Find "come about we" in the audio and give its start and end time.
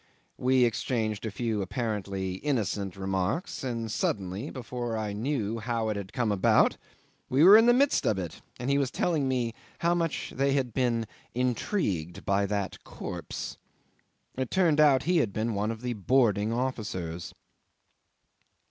6.11-7.43